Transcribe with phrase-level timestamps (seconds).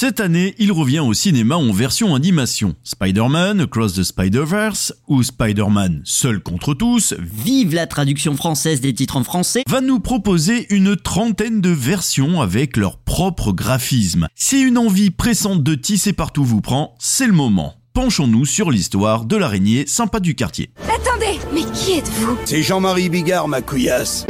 [0.00, 2.76] Cette année, il revient au cinéma en version animation.
[2.84, 9.16] Spider-Man Across the Spider-Verse ou Spider-Man Seul contre tous Vive la traduction française des titres
[9.16, 9.64] en français.
[9.66, 14.28] va nous proposer une trentaine de versions avec leur propre graphisme.
[14.36, 17.74] Si une envie pressante de tisser partout vous prend, c'est le moment.
[17.92, 20.70] Penchons-nous sur l'histoire de l'araignée sympa du quartier.
[20.84, 22.38] Attendez, mais qui êtes-vous?
[22.44, 24.24] C'est Jean-Marie Bigard, ma couillasse.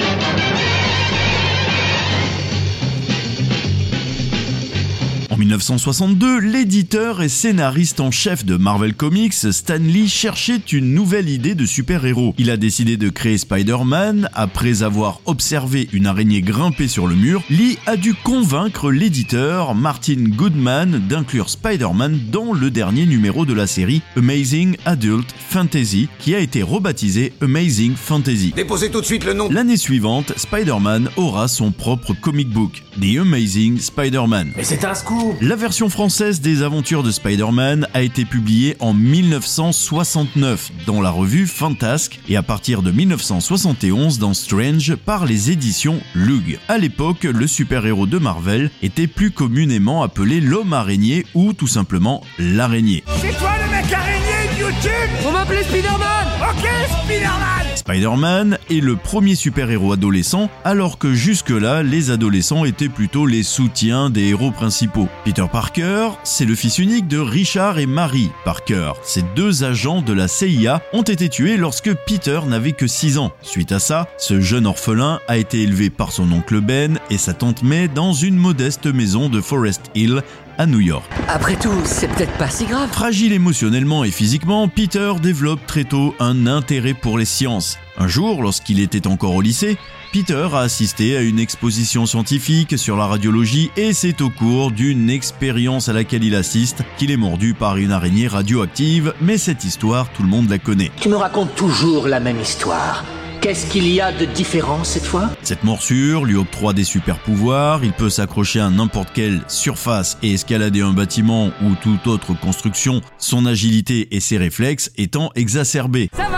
[5.39, 11.55] 1962, l'éditeur et scénariste en chef de Marvel Comics, Stan Lee, cherchait une nouvelle idée
[11.55, 12.35] de super-héros.
[12.39, 14.29] Il a décidé de créer Spider-Man.
[14.35, 20.25] Après avoir observé une araignée grimper sur le mur, Lee a dû convaincre l'éditeur, Martin
[20.37, 26.41] Goodman, d'inclure Spider-Man dans le dernier numéro de la série Amazing Adult Fantasy, qui a
[26.41, 28.53] été rebaptisé Amazing Fantasy.
[28.57, 29.49] Déposez tout de suite le nom.
[29.51, 34.53] L'année suivante, Spider-Man aura son propre comic book, The Amazing Spider-Man.
[34.57, 38.95] Mais c'est un scoop La version française des aventures de Spider-Man a été publiée en
[38.95, 46.01] 1969 dans la revue Fantasque et à partir de 1971 dans Strange par les éditions
[46.15, 46.59] Lug.
[46.69, 52.23] À l'époque, le super-héros de Marvel était plus communément appelé l'homme araignée ou tout simplement
[52.39, 53.05] l'araignée.
[53.21, 55.27] C'est toi le mec araignée de YouTube?
[55.27, 56.69] On m'appelait Spider-Man Ok,
[57.05, 63.43] Spider-Man Spider-Man est le premier super-héros adolescent, alors que jusque-là, les adolescents étaient plutôt les
[63.43, 65.09] soutiens des héros principaux.
[65.25, 68.93] Peter Parker, c'est le fils unique de Richard et Mary Parker.
[69.05, 73.33] Ces deux agents de la CIA ont été tués lorsque Peter n'avait que 6 ans.
[73.41, 77.33] Suite à ça, ce jeune orphelin a été élevé par son oncle Ben et sa
[77.33, 80.23] tante May dans une modeste maison de Forest Hill
[80.59, 81.05] à New York.
[81.29, 82.91] Après tout, c'est peut-être pas si grave.
[82.91, 87.79] Fragile émotionnellement et physiquement, Peter développe très tôt un intérêt pour les sciences.
[87.97, 89.79] Un jour, lorsqu'il était encore au lycée,
[90.13, 95.11] Peter a assisté à une exposition scientifique sur la radiologie et c'est au cours d'une
[95.11, 100.11] expérience à laquelle il assiste qu'il est mordu par une araignée radioactive, mais cette histoire,
[100.13, 100.91] tout le monde la connaît.
[101.01, 103.05] Tu me racontes toujours la même histoire.
[103.41, 105.31] Qu'est-ce qu'il y a de différent cette fois?
[105.43, 110.33] Cette morsure lui octroie des super pouvoirs, il peut s'accrocher à n'importe quelle surface et
[110.33, 116.11] escalader un bâtiment ou toute autre construction, son agilité et ses réflexes étant exacerbés.
[116.15, 116.38] Ça va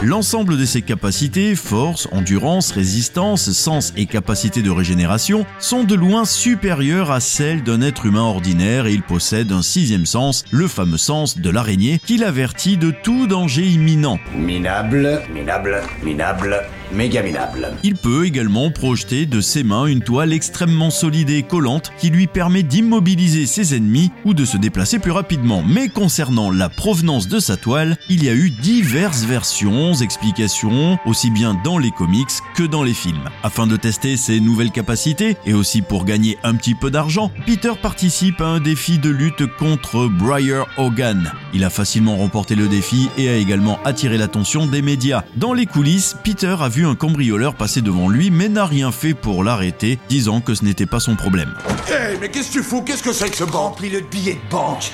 [0.00, 6.24] L'ensemble de ses capacités, force, endurance, résistance, sens et capacité de régénération, sont de loin
[6.24, 10.98] supérieures à celles d'un être humain ordinaire et il possède un sixième sens, le fameux
[10.98, 14.20] sens de l'araignée, qui l'avertit de tout danger imminent.
[14.36, 17.72] Minable, minable, minable, méga minable.
[17.82, 22.26] Il peut également projeter de ses mains une toile extrêmement solide et collante qui lui
[22.26, 25.62] permet d'immobiliser ses ennemis ou de se déplacer plus rapidement.
[25.66, 31.30] Mais concernant la provenance de sa toile, il y a eu diverses versions, explications, aussi
[31.30, 33.28] bien dans les comics que dans les films.
[33.42, 37.72] Afin de tester ses nouvelles capacités et aussi pour gagner un petit peu d'argent, Peter
[37.80, 41.32] participe à un défi de lutte contre Briar Hogan.
[41.54, 45.24] Il a facilement remporté le défi et a également attiré l'attention des médias.
[45.36, 49.14] Dans les coulisses, Peter a vu un cambrioleur passer devant lui mais n'a rien fait
[49.14, 51.54] pour l'arrêter, disant que ce n'était pas son problème.
[51.88, 52.82] Hé, mais qu'est-ce que tu fous?
[52.82, 53.68] Qu'est-ce que c'est que ce banc?
[53.68, 54.92] Remplis-le de billets de banque.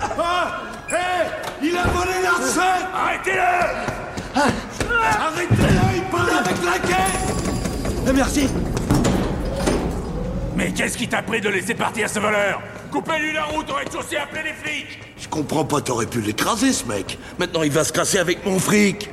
[0.00, 0.94] Ah Hé
[1.62, 3.40] Il a volé la recette Arrêtez-le
[5.02, 8.12] Arrêtez-le, il parle avec la caisse!
[8.14, 8.48] Merci.
[10.56, 12.60] Mais qu'est-ce qui t'a pris de laisser partir ce voleur?
[12.90, 14.98] Coupez-lui la route, on va être chaussé appeler les flics!
[15.18, 17.18] Je comprends pas, t'aurais pu l'écraser, ce mec.
[17.38, 19.10] Maintenant, il va se casser avec mon fric.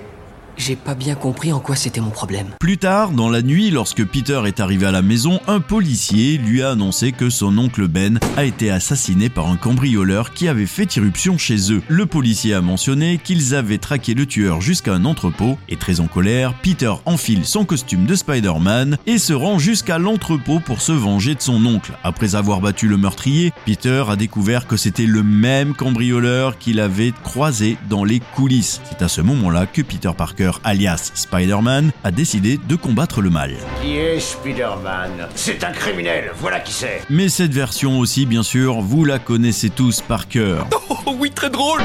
[0.58, 2.48] J'ai pas bien compris en quoi c'était mon problème.
[2.60, 6.64] Plus tard, dans la nuit, lorsque Peter est arrivé à la maison, un policier lui
[6.64, 10.96] a annoncé que son oncle Ben a été assassiné par un cambrioleur qui avait fait
[10.96, 11.82] irruption chez eux.
[11.88, 16.08] Le policier a mentionné qu'ils avaient traqué le tueur jusqu'à un entrepôt et très en
[16.08, 21.36] colère, Peter enfile son costume de Spider-Man et se rend jusqu'à l'entrepôt pour se venger
[21.36, 21.94] de son oncle.
[22.04, 27.14] Après avoir battu le meurtrier, Peter a découvert que c'était le même cambrioleur qu'il avait
[27.24, 28.82] croisé dans les coulisses.
[28.90, 33.56] C'est à ce moment-là que Peter Parker alias Spider-Man, a décidé de combattre le mal.
[33.82, 35.28] Qui est Spider-Man?
[35.36, 37.02] C'est un criminel, voilà qui c'est.
[37.10, 40.68] Mais cette version aussi, bien sûr, vous la connaissez tous par cœur.
[41.10, 41.80] Oh oui, très drôle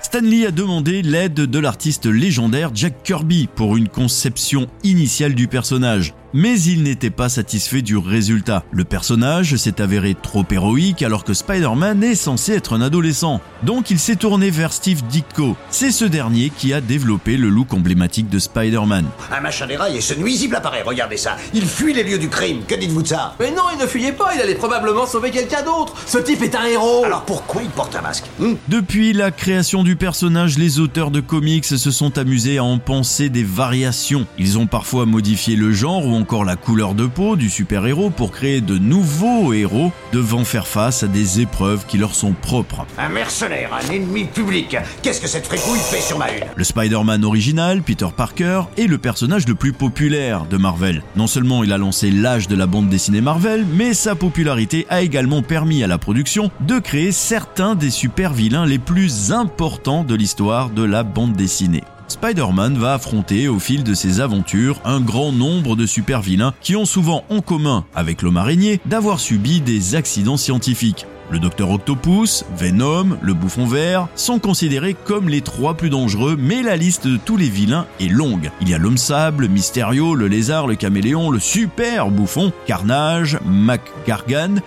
[0.00, 6.14] Stanley a demandé l'aide de l'artiste légendaire Jack Kirby pour une conception initiale du personnage.
[6.34, 8.62] Mais il n'était pas satisfait du résultat.
[8.70, 13.40] Le personnage s'est avéré trop héroïque alors que Spider-Man est censé être un adolescent.
[13.62, 15.56] Donc il s'est tourné vers Steve Ditko.
[15.70, 19.06] C'est ce dernier qui a développé le look emblématique de Spider-Man.
[19.32, 21.36] Un machin déraille et ce nuisible apparaît, regardez ça.
[21.54, 23.34] Il fuit les lieux du crime, que dites-vous de ça?
[23.40, 25.94] Mais non, il ne fuyait pas, il allait probablement sauver quelqu'un d'autre.
[26.06, 27.04] Ce type est un héros.
[27.04, 28.26] Alors pourquoi il porte un masque?
[28.38, 28.54] Hmm?
[28.68, 33.30] Depuis la création du personnage, les auteurs de comics se sont amusés à en penser
[33.30, 34.26] des variations.
[34.38, 38.32] Ils ont parfois modifié le genre ou encore la couleur de peau du super-héros pour
[38.32, 42.84] créer de nouveaux héros devant faire face à des épreuves qui leur sont propres.
[42.98, 44.76] Un mercenaire, un ennemi public.
[45.02, 48.98] Qu'est-ce que cette fricouille fait sur ma une Le Spider-Man original, Peter Parker, est le
[48.98, 51.02] personnage le plus populaire de Marvel.
[51.16, 55.02] Non seulement il a lancé l'âge de la bande dessinée Marvel, mais sa popularité a
[55.02, 60.70] également permis à la production de créer certains des super-vilains les plus importants de l'histoire
[60.70, 61.84] de la bande dessinée.
[62.08, 66.84] Spider-Man va affronter au fil de ses aventures un grand nombre de super-vilains qui ont
[66.84, 71.06] souvent en commun avec l'homme araignée d'avoir subi des accidents scientifiques.
[71.30, 76.62] Le Docteur Octopus, Venom, le Bouffon Vert sont considérés comme les trois plus dangereux, mais
[76.62, 78.50] la liste de tous les vilains est longue.
[78.62, 83.82] Il y a l'Homme Sable, Mysterio, le Lézard, le Caméléon, le Super Bouffon, Carnage, Mac
[84.06, 84.60] Gargan,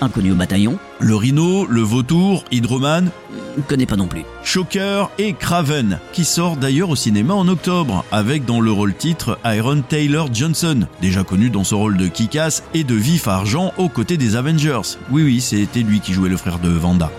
[0.00, 0.78] Inconnu au bataillon.
[1.00, 3.10] Le Rhino, le Vautour, Hydroman,
[3.56, 4.24] ne connais pas non plus.
[4.42, 9.38] Shocker et Craven, qui sort d'ailleurs au cinéma en octobre, avec dans le rôle titre
[9.44, 13.88] Iron Taylor Johnson, déjà connu dans son rôle de Kick-Ass et de Vif Argent aux
[13.88, 14.98] côtés des Avengers.
[15.10, 17.10] Oui oui, c'était lui qui jouait le frère de Vanda.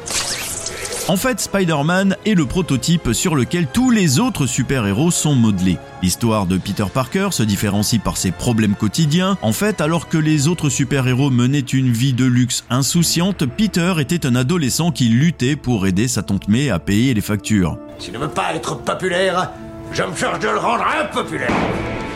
[1.07, 5.77] En fait, Spider-Man est le prototype sur lequel tous les autres super-héros sont modelés.
[6.01, 9.37] L'histoire de Peter Parker se différencie par ses problèmes quotidiens.
[9.43, 14.25] En fait, alors que les autres super-héros menaient une vie de luxe insouciante, Peter était
[14.25, 17.77] un adolescent qui luttait pour aider sa tante May à payer les factures.
[17.99, 19.51] S'il ne veut pas être populaire,
[19.91, 21.53] je me charge de le rendre impopulaire.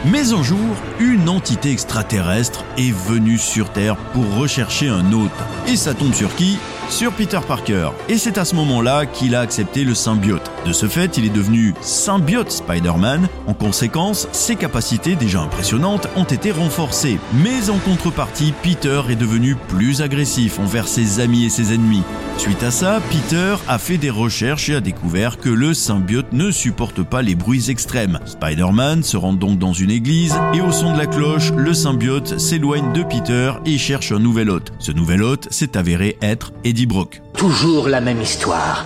[0.06, 5.30] Mais un jour, une entité extraterrestre est venue sur Terre pour rechercher un hôte.
[5.68, 6.58] Et ça tombe sur qui?
[6.90, 7.90] Sur Peter Parker.
[8.10, 10.52] Et c'est à ce moment-là qu'il a accepté le symbiote.
[10.66, 13.30] De ce fait, il est devenu symbiote Spider-Man.
[13.48, 17.20] En conséquence, ses capacités déjà impressionnantes ont été renforcées.
[17.44, 22.04] Mais en contrepartie, Peter est devenu plus agressif envers ses amis et ses ennemis.
[22.38, 26.52] Suite à ça, Peter a fait des recherches et a découvert que le symbiote ne
[26.52, 28.20] supporte pas les bruits extrêmes.
[28.26, 32.40] Spider-Man se rend donc dans une église et au son de la cloche, le symbiote
[32.40, 34.72] s'éloigne de Peter et cherche un nouvel hôte.
[34.80, 37.22] Ce nouvel hôte s'est avéré être Eddie Brock.
[37.38, 38.86] Toujours la même histoire.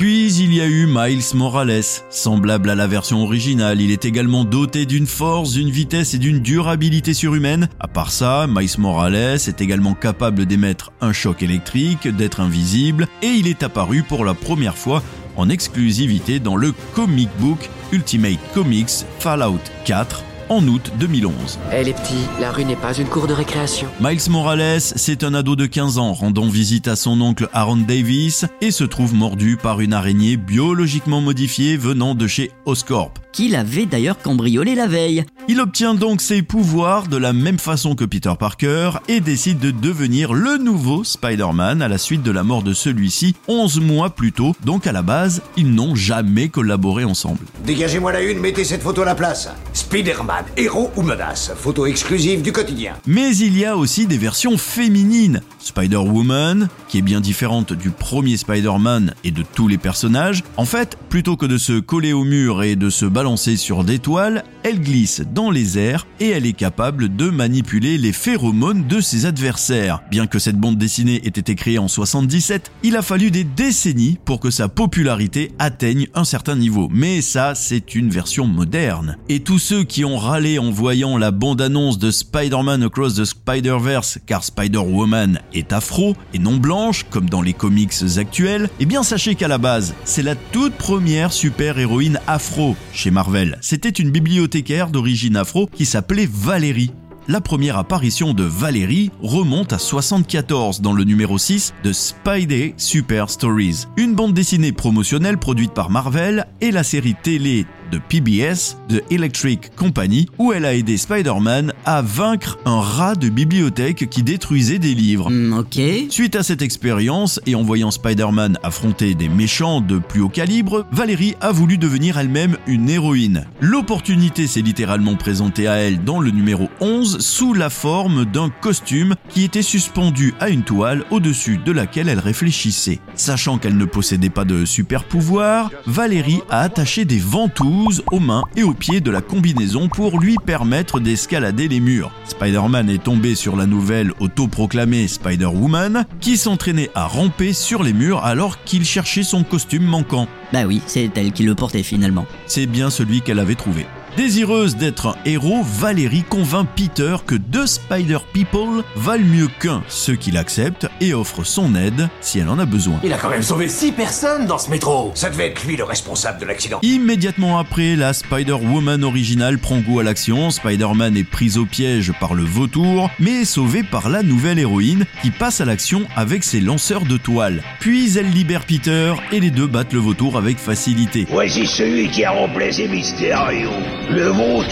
[0.00, 1.82] Puis il y a eu Miles Morales.
[2.08, 6.40] Semblable à la version originale, il est également doté d'une force, d'une vitesse et d'une
[6.40, 7.68] durabilité surhumaine.
[7.78, 9.14] À part ça, Miles Morales
[9.46, 14.32] est également capable d'émettre un choc électrique, d'être invisible, et il est apparu pour la
[14.32, 15.02] première fois
[15.36, 21.58] en exclusivité dans le comic book Ultimate Comics Fallout 4 en août 2011.
[21.72, 23.88] Elle est petite, la rue n'est pas une cour de récréation.
[24.00, 28.44] Miles Morales, c'est un ado de 15 ans rendant visite à son oncle Aaron Davis
[28.60, 33.86] et se trouve mordu par une araignée biologiquement modifiée venant de chez Oscorp qu'il avait
[33.86, 35.24] d'ailleurs cambriolé la veille.
[35.48, 39.70] Il obtient donc ses pouvoirs de la même façon que Peter Parker et décide de
[39.70, 44.32] devenir le nouveau Spider-Man à la suite de la mort de celui-ci 11 mois plus
[44.32, 47.40] tôt, donc à la base, ils n'ont jamais collaboré ensemble.
[47.64, 49.48] Dégagez-moi la une, mettez cette photo à la place.
[49.72, 52.94] Spider-Man, héros ou menace, photo exclusive du quotidien.
[53.06, 55.40] Mais il y a aussi des versions féminines.
[55.60, 60.42] Spider-Woman, qui est bien différente du premier Spider-Man et de tous les personnages.
[60.56, 63.98] En fait, plutôt que de se coller au mur et de se balancée sur des
[63.98, 69.00] toiles, elle glisse dans les airs et elle est capable de manipuler les phéromones de
[69.00, 70.02] ses adversaires.
[70.10, 74.18] Bien que cette bande dessinée ait été créée en 77, il a fallu des décennies
[74.24, 76.88] pour que sa popularité atteigne un certain niveau.
[76.90, 79.16] Mais ça, c'est une version moderne.
[79.28, 84.18] Et tous ceux qui ont râlé en voyant la bande-annonce de Spider-Man Across the Spider-Verse,
[84.26, 89.34] car Spider-Woman est afro et non blanche, comme dans les comics actuels, eh bien sachez
[89.34, 93.58] qu'à la base, c'est la toute première super-héroïne afro chez Marvel.
[93.60, 96.92] C'était une bibliothécaire d'origine afro qui s'appelait Valérie.
[97.28, 103.30] La première apparition de Valérie remonte à 74 dans le numéro 6 de Spidey Super
[103.30, 109.02] Stories, une bande dessinée promotionnelle produite par Marvel et la série télé de PBS, de
[109.10, 114.78] Electric Company, où elle a aidé Spider-Man à vaincre un rat de bibliothèque qui détruisait
[114.78, 115.30] des livres.
[115.30, 115.80] Mm, ok.
[116.10, 120.86] Suite à cette expérience et en voyant Spider-Man affronter des méchants de plus haut calibre,
[120.92, 123.46] Valérie a voulu devenir elle-même une héroïne.
[123.60, 129.14] L'opportunité s'est littéralement présentée à elle dans le numéro 11 sous la forme d'un costume
[129.28, 133.00] qui était suspendu à une toile au-dessus de laquelle elle réfléchissait.
[133.14, 137.79] Sachant qu'elle ne possédait pas de super pouvoir, Valérie a attaché des ventouses
[138.10, 142.10] aux mains et aux pieds de la combinaison pour lui permettre d'escalader les murs.
[142.26, 148.24] Spider-Man est tombé sur la nouvelle autoproclamée Spider-Woman qui s'entraînait à ramper sur les murs
[148.24, 150.28] alors qu'il cherchait son costume manquant.
[150.52, 152.26] Bah oui, c'est elle qui le portait finalement.
[152.46, 153.86] C'est bien celui qu'elle avait trouvé.
[154.16, 160.12] Désireuse d'être un héros, Valérie convainc Peter que deux Spider People valent mieux qu'un, ce
[160.12, 163.00] qu'il accepte et offre son aide si elle en a besoin.
[163.04, 165.84] Il a quand même sauvé six personnes dans ce métro Ça devait être lui le
[165.84, 166.80] responsable de l'accident.
[166.82, 172.34] Immédiatement après, la Spider-Woman originale prend goût à l'action, Spider-Man est prise au piège par
[172.34, 176.60] le vautour, mais est sauvé par la nouvelle héroïne qui passe à l'action avec ses
[176.60, 177.62] lanceurs de toile.
[177.78, 181.26] Puis elle libère Peter et les deux battent le vautour avec facilité.
[181.30, 183.70] Voici celui qui a remplacé Mysterio.
[184.10, 184.64] Le beau.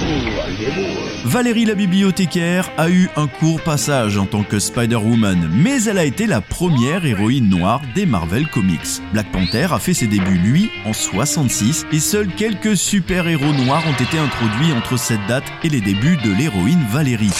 [1.25, 6.04] Valérie la bibliothécaire a eu un court passage en tant que Spider-Woman, mais elle a
[6.04, 9.00] été la première héroïne noire des Marvel Comics.
[9.12, 14.02] Black Panther a fait ses débuts, lui, en 66, et seuls quelques super-héros noirs ont
[14.02, 17.30] été introduits entre cette date et les débuts de l'héroïne Valérie.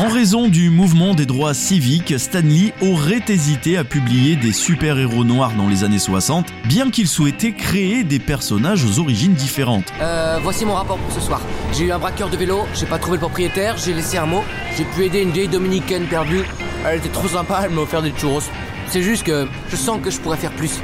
[0.00, 5.24] En raison du mouvement des droits civiques, Stan Lee aurait hésité à publier des super-héros
[5.24, 9.92] noirs dans les années 60, bien qu'il souhaitait créer des personnages aux origines différentes.
[10.00, 11.42] Euh, voici mon rapport pour ce soir.
[11.74, 14.42] J'ai eu un braqueur de vélo, j'ai pas trouvé le propriétaire, j'ai laissé un mot,
[14.74, 16.44] j'ai pu aider une vieille dominicaine perdue.
[16.86, 18.40] Elle était trop sympa, elle m'a offert des churros.
[18.88, 20.80] C'est juste que je sens que je pourrais faire plus.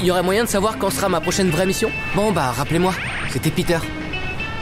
[0.00, 1.90] Il y aurait moyen de savoir quand sera ma prochaine vraie mission?
[2.14, 2.94] Bon bah rappelez-moi,
[3.32, 3.78] c'était Peter.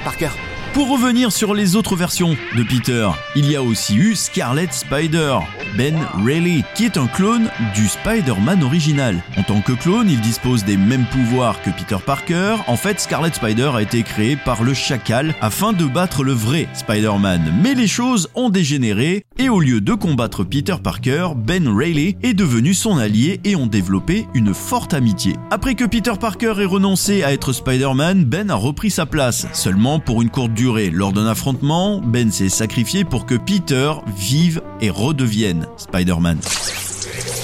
[0.04, 0.30] Parker.
[0.73, 5.39] Pour revenir sur les autres versions de Peter, il y a aussi eu Scarlet Spider,
[5.77, 9.21] Ben Reilly, qui est un clone du Spider-Man original.
[9.37, 12.57] En tant que clone, il dispose des mêmes pouvoirs que Peter Parker.
[12.69, 16.69] En fait, Scarlet Spider a été créé par le Chacal afin de battre le vrai
[16.73, 17.53] Spider-Man.
[17.61, 22.35] Mais les choses ont dégénéré et au lieu de combattre Peter Parker, Ben Reilly est
[22.35, 25.35] devenu son allié et ont développé une forte amitié.
[25.50, 29.99] Après que Peter Parker ait renoncé à être Spider-Man, Ben a repris sa place, seulement
[29.99, 35.67] pour une courte Lors d'un affrontement, Ben s'est sacrifié pour que Peter vive et redevienne
[35.79, 36.38] Spider-Man.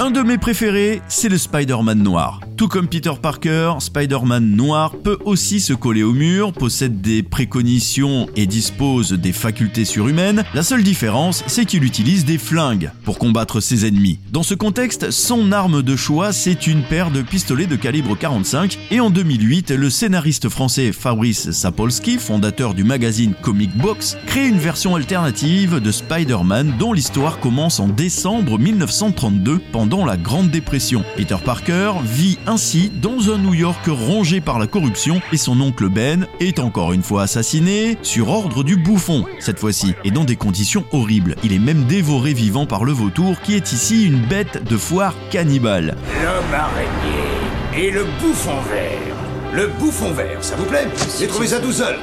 [0.00, 2.40] Un de mes préférés, c'est le Spider-Man noir.
[2.56, 8.30] Tout comme Peter Parker, Spider-Man noir peut aussi se coller au mur, possède des préconitions
[8.34, 10.42] et dispose des facultés surhumaines.
[10.54, 14.20] La seule différence, c'est qu'il utilise des flingues pour combattre ses ennemis.
[14.32, 18.78] Dans ce contexte, son arme de choix, c'est une paire de pistolets de calibre 45
[18.90, 24.58] et en 2008, le scénariste français Fabrice Sapolsky, fondateur du magazine Comic Box, crée une
[24.58, 31.04] version alternative de Spider-Man dont l'histoire commence en décembre 1932 pendant la Grande Dépression.
[31.18, 35.88] Peter Parker vit ainsi dans un New York rongé par la corruption et son oncle
[35.88, 40.36] Ben est encore une fois assassiné sur ordre du bouffon, cette fois-ci, et dans des
[40.36, 41.36] conditions horribles.
[41.42, 45.14] Il est même dévoré vivant par le vautour qui est ici une bête de foire
[45.30, 45.96] cannibale.
[46.22, 49.16] L'homme araignée et le bouffon vert.
[49.52, 50.86] Le bouffon vert, ça vous plaît?
[51.18, 51.96] J'ai trouvé ça tout seul.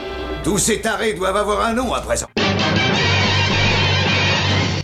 [0.43, 2.27] Tous ces tarés doivent avoir un nom à présent.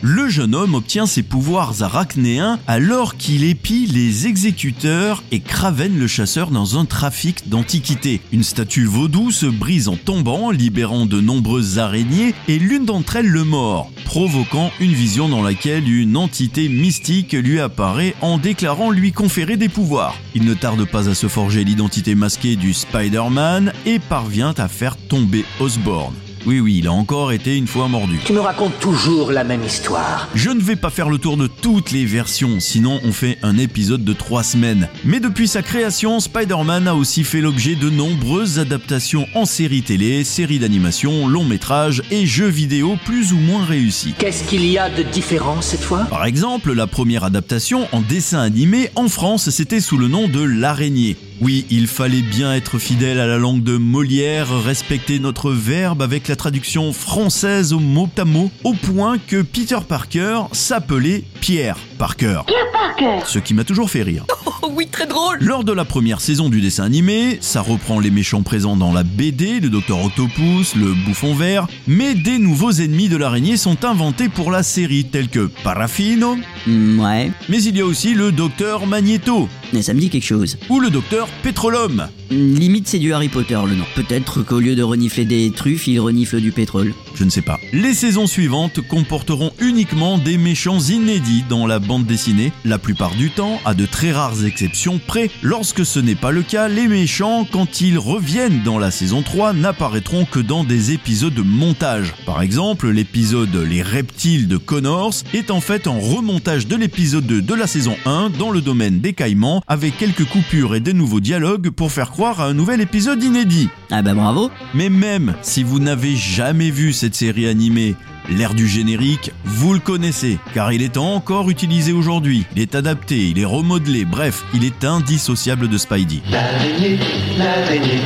[0.01, 6.07] Le jeune homme obtient ses pouvoirs arachnéens alors qu'il épie les exécuteurs et Kraven le
[6.07, 8.21] chasseur dans un trafic d'antiquités.
[8.31, 13.27] Une statue vaudou se brise en tombant, libérant de nombreuses araignées et l'une d'entre elles
[13.27, 19.11] le mord, provoquant une vision dans laquelle une entité mystique lui apparaît en déclarant lui
[19.11, 20.15] conférer des pouvoirs.
[20.33, 24.95] Il ne tarde pas à se forger l'identité masquée du Spider-Man et parvient à faire
[24.95, 26.13] tomber Osborn.
[26.45, 28.19] Oui, oui, il a encore été une fois mordu.
[28.25, 30.27] Tu me racontes toujours la même histoire.
[30.35, 33.57] Je ne vais pas faire le tour de toutes les versions, sinon on fait un
[33.57, 34.87] épisode de 3 semaines.
[35.03, 40.23] Mais depuis sa création, Spider-Man a aussi fait l'objet de nombreuses adaptations en séries télé,
[40.23, 44.13] séries d'animation, longs métrages et jeux vidéo plus ou moins réussis.
[44.17, 46.05] Qu'est-ce qu'il y a de différent cette fois?
[46.05, 50.41] Par exemple, la première adaptation en dessin animé en France, c'était sous le nom de
[50.41, 51.17] L'araignée.
[51.41, 56.28] Oui, il fallait bien être fidèle à la langue de Molière, respecter notre verbe avec
[56.29, 62.41] la traduction française au mot à mot, au point que Peter Parker s'appelait Pierre Parker.
[62.45, 64.25] Pierre Parker Ce qui m'a toujours fait rire.
[64.61, 68.11] Oh oui, très drôle Lors de la première saison du dessin animé, ça reprend les
[68.11, 73.07] méchants présents dans la BD, le Docteur Octopus, le Bouffon Vert, mais des nouveaux ennemis
[73.07, 76.35] de l'araignée sont inventés pour la série, tels que Parafino,
[76.67, 80.25] Mm, ouais, mais il y a aussi le Docteur Magneto, mais ça me dit quelque
[80.25, 80.57] chose.
[80.69, 82.07] ou le Docteur Pétrolum.
[82.29, 83.85] Mm, Limite, c'est du Harry Potter le nom.
[83.95, 87.41] Peut-être qu'au lieu de renifler des truffes, il renifle renifle du pétrole Je ne sais
[87.41, 87.59] pas.
[87.71, 93.29] Les saisons suivantes comporteront uniquement des méchants inédits dans la bande dessinée, la plupart du
[93.29, 95.29] temps, à de très rares exceptions près.
[95.41, 99.53] Lorsque ce n'est pas le cas, les méchants, quand ils reviennent dans la saison 3,
[99.53, 102.13] n'apparaîtront que dans des épisodes de montage.
[102.25, 107.41] Par exemple, l'épisode Les reptiles de Connors est en fait un remontage de l'épisode 2
[107.41, 111.21] de la saison 1 dans le domaine des caïmans, avec quelques coupures et des nouveaux
[111.21, 113.69] dialogues pour faire croire à un nouvel épisode inédit.
[113.89, 117.95] Ah bah bravo Mais même si vous n'avez jamais vu cette série animée,
[118.31, 122.45] L'air du générique, vous le connaissez, car il est encore utilisé aujourd'hui.
[122.55, 126.21] Il est adapté, il est remodelé, bref, il est indissociable de Spidey.
[126.29, 126.99] L'araignée,
[127.39, 128.01] l'araignée,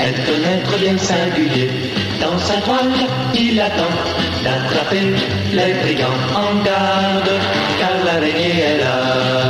[0.00, 1.70] elle peut être bien singulier.
[2.20, 2.90] Dans sa toile,
[3.38, 3.94] il attend
[4.42, 5.14] d'attraper
[5.52, 7.30] les brigands en garde,
[7.78, 9.47] car l'araignée est là.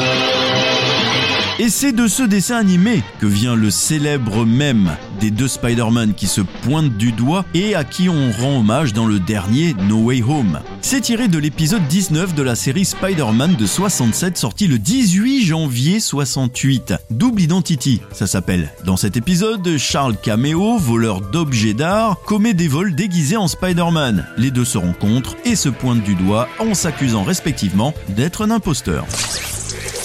[1.60, 6.28] Et c'est de ce dessin animé que vient le célèbre mème des deux Spider-Man qui
[6.28, 10.22] se pointent du doigt et à qui on rend hommage dans le dernier No Way
[10.22, 10.60] Home.
[10.82, 15.98] C'est tiré de l'épisode 19 de la série Spider-Man de 67 sorti le 18 janvier
[15.98, 16.94] 68.
[17.10, 18.72] Double Identity, ça s'appelle.
[18.84, 24.28] Dans cet épisode, Charles Cameo, voleur d'objets d'art, commet des vols déguisés en Spider-Man.
[24.36, 29.06] Les deux se rencontrent et se pointent du doigt en s'accusant respectivement d'être un imposteur.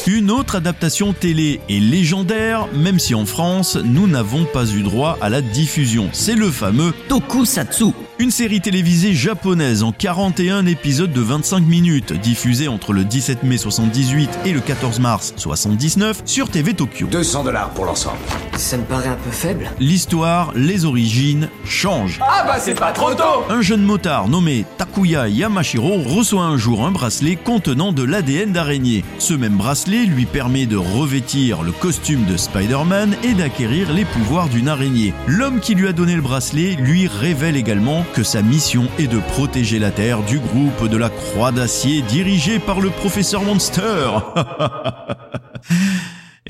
[0.05, 5.17] Une autre adaptation télé est légendaire, même si en France, nous n'avons pas eu droit
[5.21, 6.09] à la diffusion.
[6.11, 7.93] C'est le fameux Tokusatsu.
[8.19, 13.57] Une série télévisée japonaise en 41 épisodes de 25 minutes, diffusée entre le 17 mai
[13.57, 17.07] 78 et le 14 mars 79 sur TV Tokyo.
[17.07, 18.19] 200 dollars pour l'ensemble.
[18.55, 19.71] Ça me paraît un peu faible.
[19.79, 22.19] L'histoire, les origines changent.
[22.21, 26.85] Ah bah c'est pas trop tôt Un jeune motard nommé Takuya Yamashiro reçoit un jour
[26.85, 29.03] un bracelet contenant de l'ADN d'araignée.
[29.17, 34.49] Ce même bracelet lui permet de revêtir le costume de Spider-Man et d'acquérir les pouvoirs
[34.49, 35.15] d'une araignée.
[35.25, 39.19] L'homme qui lui a donné le bracelet lui révèle également que sa mission est de
[39.19, 44.09] protéger la Terre du groupe de la Croix d'Acier dirigé par le professeur Monster.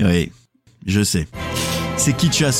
[0.00, 0.32] oui,
[0.86, 1.26] je sais.
[1.96, 2.50] C'est kitsch à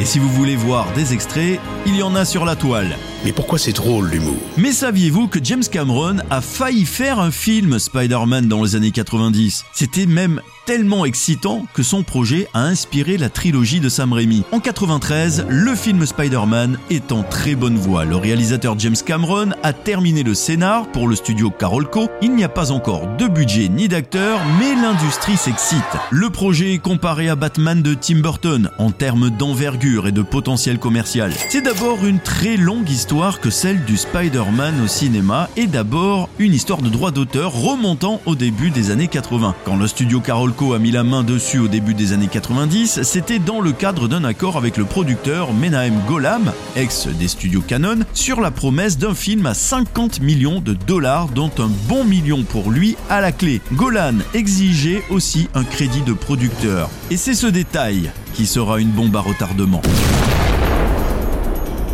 [0.00, 2.96] et si vous voulez voir des extraits, il y en a sur la toile.
[3.24, 7.78] Mais pourquoi c'est drôle l'humour Mais saviez-vous que James Cameron a failli faire un film
[7.78, 13.30] Spider-Man dans les années 90 C'était même tellement excitant que son projet a inspiré la
[13.30, 14.44] trilogie de Sam Raimi.
[14.52, 18.04] En 93, le film Spider-Man est en très bonne voie.
[18.04, 22.08] Le réalisateur James Cameron a terminé le scénar pour le studio Carolco.
[22.20, 25.78] Il n'y a pas encore de budget ni d'acteurs, mais l'industrie s'excite.
[26.10, 30.78] Le projet est comparé à Batman de Tim Burton en termes d'envergure et de potentiel
[30.78, 31.32] commercial.
[31.48, 33.07] C'est d'abord une très longue histoire
[33.40, 38.34] que celle du Spider-Man au cinéma et d'abord une histoire de droit d'auteur remontant au
[38.34, 39.54] début des années 80.
[39.64, 43.38] Quand le studio Carolco a mis la main dessus au début des années 90, c'était
[43.38, 48.42] dans le cadre d'un accord avec le producteur Menahem Golam, ex des studios Canon, sur
[48.42, 52.96] la promesse d'un film à 50 millions de dollars, dont un bon million pour lui
[53.08, 53.62] à la clé.
[53.72, 56.90] Golan exigeait aussi un crédit de producteur.
[57.10, 59.80] Et c'est ce détail qui sera une bombe à retardement.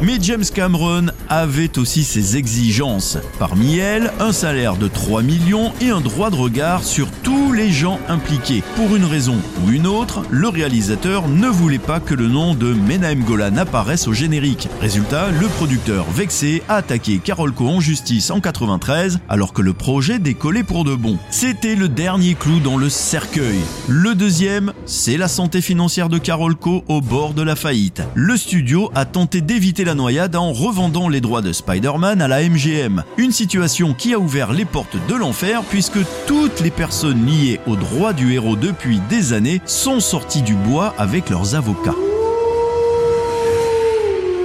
[0.03, 3.19] Mais James Cameron avait aussi ses exigences.
[3.39, 7.71] Parmi elles, un salaire de 3 millions et un droit de regard sur tous les
[7.71, 8.63] gens impliqués.
[8.77, 12.75] Pour une raison ou une autre, le réalisateur ne voulait pas que le nom de
[12.75, 14.69] Menahem Golan apparaisse au générique.
[14.81, 20.19] Résultat, le producteur vexé a attaqué Carolco en justice en 93 alors que le projet
[20.19, 21.19] décollait pour de bon.
[21.31, 23.61] C'était le dernier clou dans le cercueil.
[23.89, 28.03] Le deuxième, c'est la santé financière de Carolco au bord de la faillite.
[28.15, 32.43] Le studio a tenté d'éviter la noyade en revendant les droits de Spider-Man à la
[32.43, 33.05] MGM.
[33.17, 37.77] Une situation qui a ouvert les portes de l'enfer puisque toutes les personnes liées aux
[37.77, 42.14] droits du héros depuis des années sont sorties du bois avec leurs avocats.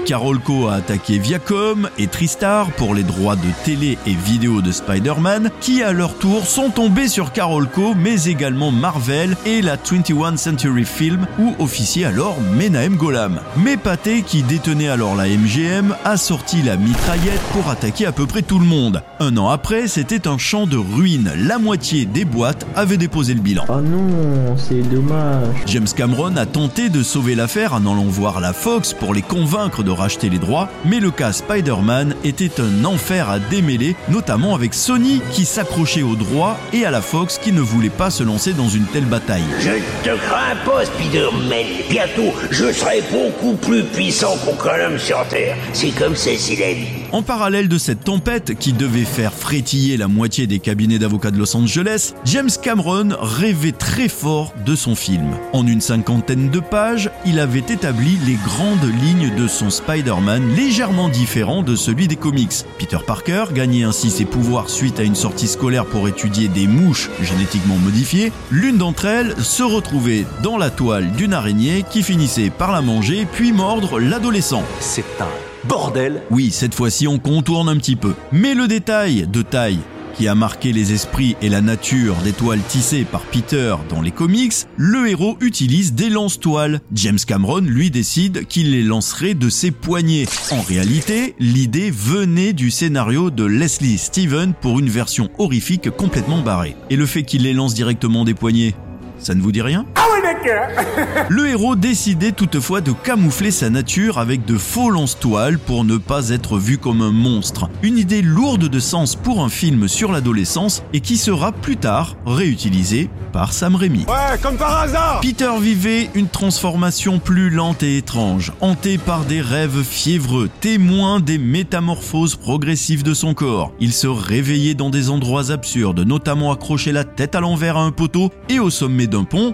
[0.10, 5.52] Carolco a attaqué Viacom et Tristar pour les droits de télé et vidéo de Spider-Man,
[5.62, 10.86] qui à leur tour sont tombés sur Carolco, mais également Marvel et la 21 Century
[10.86, 13.39] Film, où officiait alors Menahem Golam.
[13.58, 18.26] Mais Pathé, qui détenait alors la MGM, a sorti la mitraillette pour attaquer à peu
[18.26, 19.04] près tout le monde.
[19.19, 21.32] Un an après, c'était un champ de ruines.
[21.38, 23.65] La moitié des boîtes avaient déposé le bilan.
[23.69, 25.56] Oh non, c'est dommage.
[25.67, 29.84] James Cameron a tenté de sauver l'affaire en allant voir la Fox pour les convaincre
[29.84, 34.73] de racheter les droits, mais le cas Spider-Man était un enfer à démêler, notamment avec
[34.73, 38.53] Sony qui s'accrochait aux droits et à la Fox qui ne voulait pas se lancer
[38.53, 39.43] dans une telle bataille.
[39.59, 39.71] Je
[40.03, 41.65] te crains pas, Spider-Man.
[41.89, 45.55] Bientôt, je serai beaucoup plus puissant qu'aucun homme sur Terre.
[45.73, 46.88] C'est comme ça, c'est la vie.
[47.12, 51.38] En parallèle de cette tempête qui devait faire frétiller la moitié des cabinets d'avocats de
[51.38, 55.31] Los Angeles, James Cameron rêvait très fort de son film.
[55.53, 61.09] En une cinquantaine de pages, il avait établi les grandes lignes de son Spider-Man légèrement
[61.09, 62.65] différent de celui des comics.
[62.77, 67.09] Peter Parker gagnait ainsi ses pouvoirs suite à une sortie scolaire pour étudier des mouches
[67.21, 68.31] génétiquement modifiées.
[68.51, 73.25] L'une d'entre elles se retrouvait dans la toile d'une araignée qui finissait par la manger
[73.31, 74.63] puis mordre l'adolescent.
[74.79, 78.13] C'est un bordel Oui, cette fois-ci on contourne un petit peu.
[78.31, 79.79] Mais le détail de taille
[80.19, 84.12] qui a marqué les esprits et la nature des toiles tissées par Peter dans les
[84.12, 86.82] comics, le héros utilise des lance-toiles.
[86.91, 90.25] James Cameron, lui, décide qu'il les lancerait de ses poignets.
[90.51, 96.75] En réalité, l'idée venait du scénario de Leslie Steven pour une version horrifique complètement barrée.
[96.89, 98.75] Et le fait qu'il les lance directement des poignets,
[99.19, 99.86] ça ne vous dit rien?
[99.95, 100.18] Ah
[101.30, 106.30] Le héros décidait toutefois de camoufler sa nature avec de faux lance-toiles pour ne pas
[106.30, 107.69] être vu comme un monstre.
[107.84, 112.15] Une idée lourde de sens pour un film sur l'adolescence et qui sera plus tard
[112.25, 114.06] réutilisée par Sam Raimi.
[114.08, 119.41] Ouais, comme par hasard Peter vivait une transformation plus lente et étrange, hanté par des
[119.41, 123.71] rêves fiévreux, témoin des métamorphoses progressives de son corps.
[123.80, 127.91] Il se réveillait dans des endroits absurdes, notamment accroché la tête à l'envers à un
[127.91, 129.54] poteau et au sommet d'un pont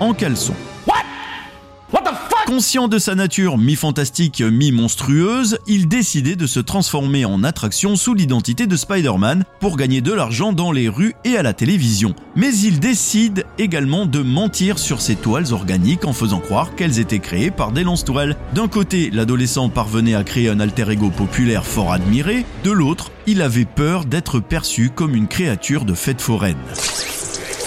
[0.00, 0.54] en caleçon.
[2.48, 8.66] Conscient de sa nature mi-fantastique, mi-monstrueuse, il décidait de se transformer en attraction sous l'identité
[8.66, 12.14] de Spider-Man pour gagner de l'argent dans les rues et à la télévision.
[12.36, 17.18] Mais il décide également de mentir sur ses toiles organiques en faisant croire qu'elles étaient
[17.18, 18.34] créées par des lance-toiles.
[18.54, 23.42] D'un côté, l'adolescent parvenait à créer un alter ego populaire fort admiré, de l'autre, il
[23.42, 26.56] avait peur d'être perçu comme une créature de fête foraine.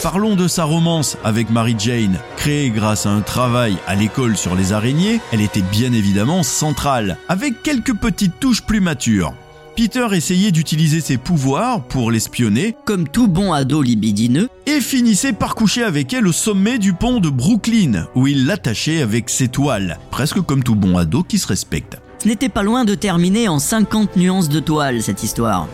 [0.02, 2.18] Parlons de sa romance avec Mary Jane.
[2.36, 7.18] Créée grâce à un travail à l'école sur les araignées, elle était bien évidemment centrale,
[7.30, 9.36] avec quelques petites touches plus matures.
[9.76, 15.54] Peter essayait d'utiliser ses pouvoirs pour l'espionner, Comme tout bon ado libidineux, et finissait par
[15.54, 20.00] coucher avec elle au sommet du pont de Brooklyn, où il l'attachait avec ses toiles,
[20.10, 21.98] presque comme tout bon ado qui se respecte.
[22.22, 25.68] Ce n'était pas loin de terminer en 50 nuances de toile cette histoire.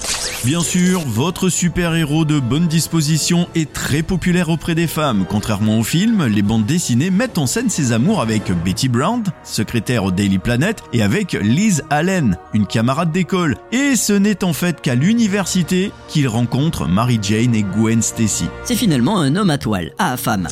[0.45, 5.25] Bien sûr, votre super-héros de bonne disposition est très populaire auprès des femmes.
[5.27, 10.05] Contrairement au film, les bandes dessinées mettent en scène ses amours avec Betty Brown, secrétaire
[10.05, 13.57] au Daily Planet, et avec Liz Allen, une camarade d'école.
[13.73, 18.45] Et ce n'est en fait qu'à l'université qu'il rencontre Mary Jane et Gwen Stacy.
[18.63, 20.47] C'est finalement un homme à toile, à femme.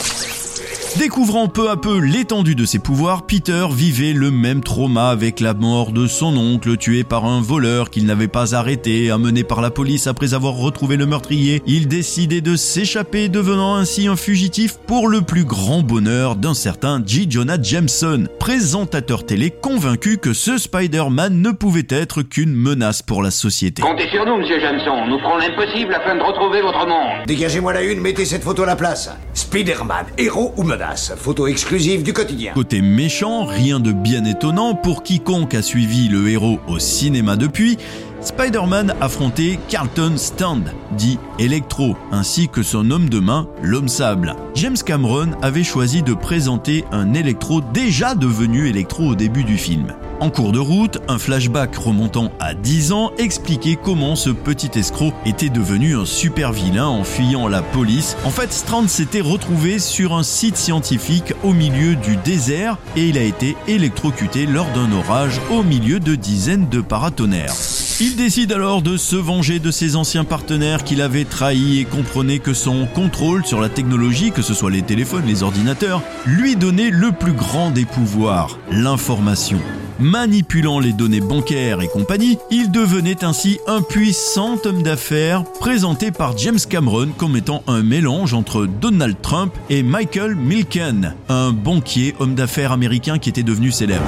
[0.98, 5.54] Découvrant peu à peu l'étendue de ses pouvoirs, Peter vivait le même trauma avec la
[5.54, 9.72] mort de son oncle tué par un voleur qu'il n'avait pas arrêté, amené par la
[9.72, 11.62] police après avoir retrouvé le meurtrier.
[11.68, 17.04] Il décidait de s'échapper, devenant ainsi un fugitif pour le plus grand bonheur d'un certain
[17.06, 17.28] J.
[17.30, 23.32] Jonah Jameson, présentateur télé convaincu que ce Spider-Man ne pouvait être qu'une menace pour la
[23.32, 23.82] société.
[23.82, 25.08] Comptez sur nous, monsieur Jameson.
[25.08, 27.26] Nous ferons l'impossible afin de retrouver votre monde.
[27.28, 29.10] Dégagez-moi la une, mettez cette photo à la place.
[29.34, 32.54] Spider-Man, héros ou menace Photo exclusive du quotidien.
[32.54, 37.78] Côté méchant, rien de bien étonnant pour quiconque a suivi le héros au cinéma depuis,
[38.22, 44.36] Spider-Man affrontait Carlton Stand, dit Electro, ainsi que son homme de main, l'homme sable.
[44.56, 49.94] James Cameron avait choisi de présenter un Electro déjà devenu Electro au début du film.
[50.22, 55.14] En cours de route, un flashback remontant à 10 ans expliquait comment ce petit escroc
[55.26, 58.16] était devenu un super vilain en fuyant la police.
[58.24, 63.18] En fait, Strand s'était retrouvé sur un site scientifique au milieu du désert et il
[63.18, 67.54] a été électrocuté lors d'un orage au milieu de dizaines de paratonnerres.
[68.00, 72.40] Il décide alors de se venger de ses anciens partenaires qu'il avait trahis et comprenait
[72.40, 76.90] que son contrôle sur la technologie, que ce soit les téléphones, les ordinateurs, lui donnait
[76.90, 79.60] le plus grand des pouvoirs, l'information.
[80.00, 86.38] Manipulant les données bancaires et compagnie, il devenait ainsi un puissant homme d'affaires présenté par
[86.38, 92.36] James Cameron comme étant un mélange entre Donald Trump et Michael Milken, un banquier homme
[92.36, 94.04] d'affaires américain qui était devenu célèbre.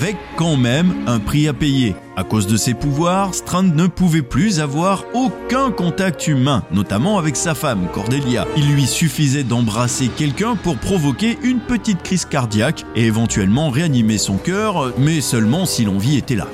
[0.00, 1.94] Avec quand même un prix à payer.
[2.16, 7.36] À cause de ses pouvoirs, Strand ne pouvait plus avoir aucun contact humain, notamment avec
[7.36, 8.46] sa femme, Cordelia.
[8.56, 14.38] Il lui suffisait d'embrasser quelqu'un pour provoquer une petite crise cardiaque et éventuellement réanimer son
[14.38, 16.46] cœur, mais seulement si l'envie était là.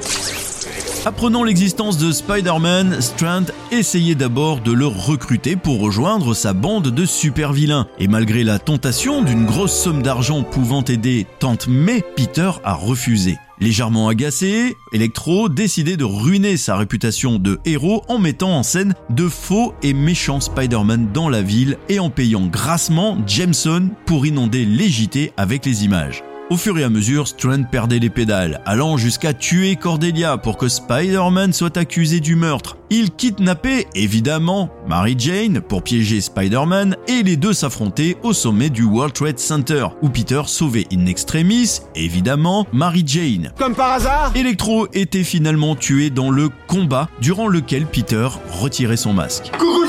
[1.07, 7.07] Apprenant l'existence de Spider-Man, Strand essayait d'abord de le recruter pour rejoindre sa bande de
[7.07, 7.87] super vilains.
[8.01, 13.37] Et malgré la tentation d'une grosse somme d'argent pouvant aider Tante May, Peter a refusé.
[13.61, 19.29] Légèrement agacé, Electro décidait de ruiner sa réputation de héros en mettant en scène de
[19.29, 24.88] faux et méchants Spider-Man dans la ville et en payant grassement Jameson pour inonder les
[24.88, 26.25] JT avec les images.
[26.48, 30.68] Au fur et à mesure, Strand perdait les pédales, allant jusqu'à tuer Cordelia pour que
[30.68, 32.76] Spider-Man soit accusé du meurtre.
[32.88, 38.85] Il kidnappait évidemment Mary Jane pour piéger Spider-Man et les deux s'affrontaient au sommet du
[38.85, 43.50] World Trade Center où Peter sauvait in extremis, évidemment, Mary Jane.
[43.59, 49.12] Comme par hasard Electro était finalement tué dans le combat durant lequel Peter retirait son
[49.12, 49.50] masque.
[49.59, 49.86] Coucou,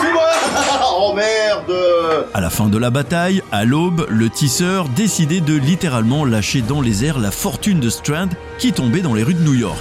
[1.17, 6.61] merde À la fin de la bataille, à l'aube, le tisseur décidait de littéralement lâcher
[6.61, 9.79] dans les airs la fortune de Strand qui tombait dans les rues de New York.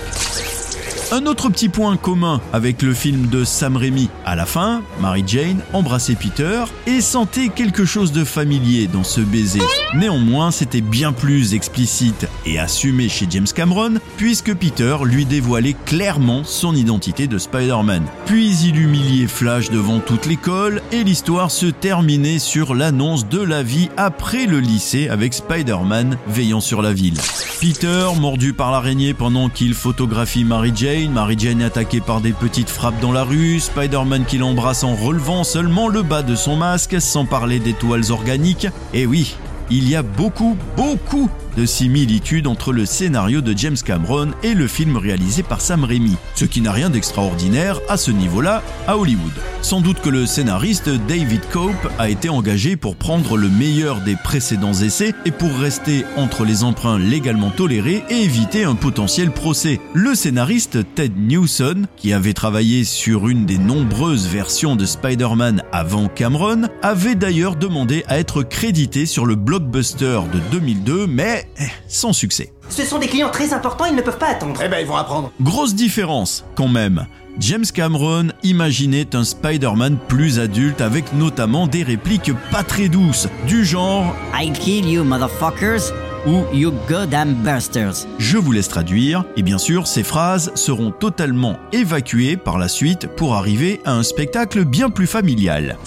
[1.12, 4.10] Un autre petit point commun avec le film de Sam Raimi.
[4.24, 9.20] À la fin, Mary Jane embrassait Peter et sentait quelque chose de familier dans ce
[9.20, 9.60] baiser.
[9.94, 16.42] Néanmoins, c'était bien plus explicite et assumé chez James Cameron puisque Peter lui dévoilait clairement
[16.42, 18.02] son identité de Spider-Man.
[18.24, 23.62] Puis il humiliait Flash devant toute l'école et l'histoire se terminait sur l'annonce de la
[23.62, 27.18] vie après le lycée avec Spider-Man veillant sur la ville.
[27.60, 32.70] Peter, mordu par l'araignée pendant qu'il photographie Mary Jane, Mary Jane attaquée par des petites
[32.70, 37.00] frappes dans la rue, Spider-Man qui l'embrasse en relevant seulement le bas de son masque,
[37.00, 38.66] sans parler des toiles organiques.
[38.94, 39.36] Et oui,
[39.70, 44.66] il y a beaucoup, beaucoup de similitudes entre le scénario de James Cameron et le
[44.66, 49.32] film réalisé par Sam Raimi, ce qui n'a rien d'extraordinaire à ce niveau-là à Hollywood.
[49.62, 54.16] Sans doute que le scénariste David Cope a été engagé pour prendre le meilleur des
[54.16, 59.80] précédents essais et pour rester entre les emprunts légalement tolérés et éviter un potentiel procès.
[59.94, 66.08] Le scénariste Ted Newson, qui avait travaillé sur une des nombreuses versions de Spider-Man avant
[66.08, 71.45] Cameron, avait d'ailleurs demandé à être crédité sur le blockbuster de 2002, mais
[71.88, 72.52] sans succès.
[72.68, 74.60] Ce sont des clients très importants, ils ne peuvent pas attendre.
[74.64, 75.32] Eh ben, ils vont apprendre.
[75.40, 77.06] Grosse différence, quand même.
[77.38, 83.64] James Cameron imaginait un Spider-Man plus adulte avec notamment des répliques pas très douces, du
[83.64, 85.92] genre I'll kill you, motherfuckers
[86.26, 88.06] ou You goddamn busters.
[88.18, 93.06] Je vous laisse traduire, et bien sûr, ces phrases seront totalement évacuées par la suite
[93.06, 95.78] pour arriver à un spectacle bien plus familial.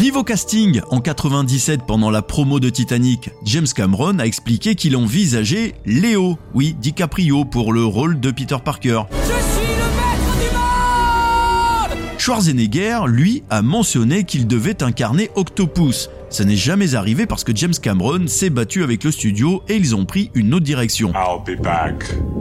[0.00, 5.74] Niveau casting, en 97 pendant la promo de Titanic, James Cameron a expliqué qu'il envisageait
[5.84, 9.02] Léo, oui, DiCaprio pour le rôle de Peter Parker.
[9.10, 16.08] Je suis le maître du monde Schwarzenegger, lui, a mentionné qu'il devait incarner Octopus.
[16.30, 19.96] Ça n'est jamais arrivé parce que James Cameron s'est battu avec le studio et ils
[19.96, 21.12] ont pris une autre direction.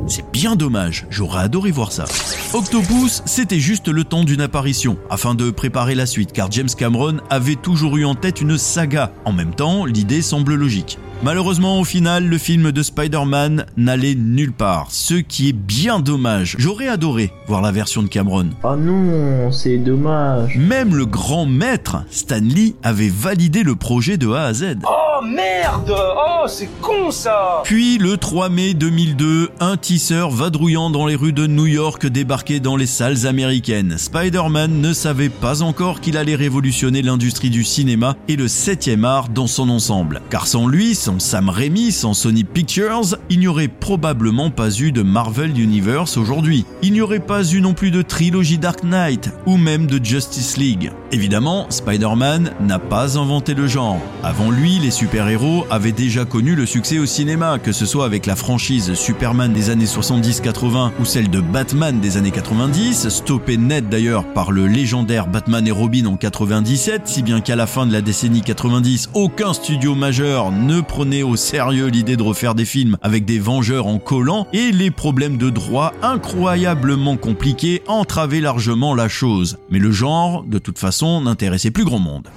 [0.08, 2.06] C'est bien dommage, j'aurais adoré voir ça.
[2.54, 7.18] Octopus, c'était juste le temps d'une apparition, afin de préparer la suite, car James Cameron
[7.32, 9.12] avait toujours eu en tête une saga.
[9.26, 11.00] En même temps, l'idée semble logique.
[11.22, 16.56] Malheureusement, au final, le film de Spider-Man n'allait nulle part, ce qui est bien dommage.
[16.58, 18.52] J'aurais adoré voir la version de Cameron.
[18.64, 20.56] Oh non, c'est dommage.
[20.56, 24.78] Même le grand maître, Stan Lee, avait validé le projet de A à Z.
[24.86, 31.06] Oh merde Oh, c'est con ça Puis le 3 mai 2002, un tisseur vadrouillant dans
[31.06, 33.98] les rues de New York débarquait dans les salles américaines.
[33.98, 39.28] Spider-Man ne savait pas encore qu'il allait révolutionner l'industrie du cinéma et le 7 art
[39.28, 40.22] dans son ensemble.
[40.30, 44.92] Car sans lui, sans Sam Raimi, sans Sony Pictures, il n'y aurait probablement pas eu
[44.92, 46.66] de Marvel Universe aujourd'hui.
[46.84, 50.58] Il n'y aurait pas eu non plus de trilogie Dark Knight ou même de Justice
[50.58, 50.92] League.
[51.12, 53.98] Évidemment, Spider-Man n'a pas inventé le genre.
[54.24, 58.28] Avant lui, les super-héros avaient déjà connu le succès au cinéma, que ce soit avec
[58.28, 63.90] la franchise Superman des années 70-80 ou celle de Batman des années 90, stoppée net
[63.90, 67.94] d'ailleurs par le légendaire Batman et Robin en 97, si bien qu'à la fin de
[67.94, 72.98] la décennie 90, aucun studio majeur ne prenait au sérieux l'idée de refaire des films
[73.02, 79.08] avec des vengeurs en collant et les problèmes de droit incroyablement compliqués entravaient largement la
[79.08, 79.60] chose.
[79.70, 82.28] Mais le genre, de toute façon, n'intéressait plus grand monde.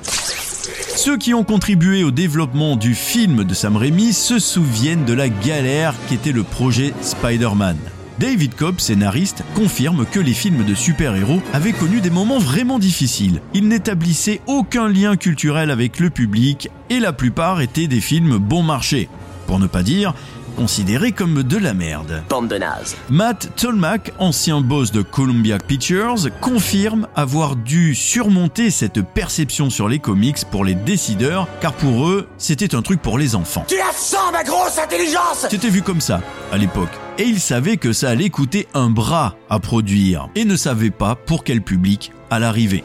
[0.95, 5.29] Ceux qui ont contribué au développement du film de Sam Raimi se souviennent de la
[5.29, 7.79] galère qu'était le projet Spider-Man.
[8.19, 13.41] David Cobb, scénariste, confirme que les films de super-héros avaient connu des moments vraiment difficiles.
[13.55, 18.63] Ils n'établissaient aucun lien culturel avec le public et la plupart étaient des films bon
[18.63, 19.09] marché.
[19.47, 20.15] Pour ne pas dire
[20.53, 22.23] considérés comme de la merde.
[22.29, 22.97] Bande de nazes.
[23.11, 29.99] Matt Tolmack, ancien boss de Columbia Pictures, confirme avoir dû surmonter cette perception sur les
[29.99, 33.65] comics pour les décideurs, car pour eux, c'était un truc pour les enfants.
[33.69, 36.21] Tu la sens, ma grosse intelligence C'était vu comme ça,
[36.53, 36.91] à l'époque.
[37.19, 41.15] Et ils savaient que ça allait coûter un bras à produire, et ne savaient pas
[41.15, 42.85] pour quel public à l'arrivée.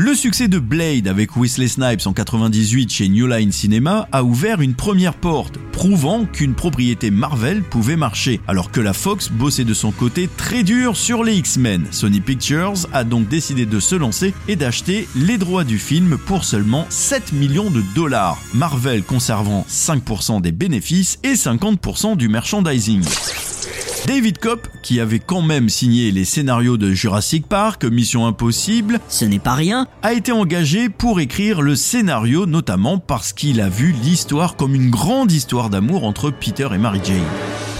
[0.00, 4.60] Le succès de Blade avec Wesley Snipes en 98 chez New Line Cinema a ouvert
[4.60, 9.74] une première porte, prouvant qu'une propriété Marvel pouvait marcher, alors que la Fox bossait de
[9.74, 11.84] son côté très dur sur les X-Men.
[11.90, 16.44] Sony Pictures a donc décidé de se lancer et d'acheter les droits du film pour
[16.44, 23.02] seulement 7 millions de dollars, Marvel conservant 5% des bénéfices et 50% du merchandising.
[24.08, 29.26] David Kopp, qui avait quand même signé les scénarios de Jurassic Park, Mission Impossible, ce
[29.26, 33.94] n'est pas rien, a été engagé pour écrire le scénario notamment parce qu'il a vu
[34.02, 37.20] l'histoire comme une grande histoire d'amour entre Peter et Mary Jane.